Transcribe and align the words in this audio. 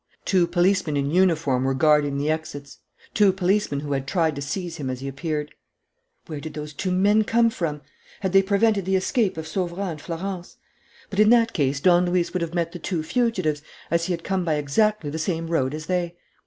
Two 0.25 0.47
policemen 0.47 0.97
in 0.97 1.11
uniform 1.11 1.63
were 1.63 1.75
guarding 1.75 2.17
the 2.17 2.27
exit, 2.31 2.75
two 3.13 3.31
policemen 3.31 3.81
who 3.81 3.91
had 3.91 4.07
tried 4.07 4.35
to 4.35 4.41
seize 4.41 4.77
him 4.77 4.89
as 4.89 4.99
he 5.01 5.07
appeared. 5.07 5.53
Where 6.25 6.39
did 6.39 6.55
those 6.55 6.73
two 6.73 6.89
men 6.91 7.23
come 7.23 7.51
from? 7.51 7.81
Had 8.21 8.33
they 8.33 8.41
prevented 8.41 8.85
the 8.85 8.95
escape 8.95 9.37
of 9.37 9.45
Sauverand 9.45 9.91
and 9.91 10.01
Florence? 10.01 10.57
But 11.11 11.19
in 11.19 11.29
that 11.29 11.53
case 11.53 11.79
Don 11.79 12.07
Luis 12.07 12.33
would 12.33 12.41
have 12.41 12.55
met 12.55 12.71
the 12.71 12.79
two 12.79 13.03
fugitives, 13.03 13.61
as 13.91 14.05
he 14.05 14.13
had 14.13 14.23
come 14.23 14.43
by 14.43 14.55
exactly 14.55 15.11
the 15.11 15.19
same 15.19 15.45
road 15.49 15.71
as 15.71 15.85
they. 15.85 16.15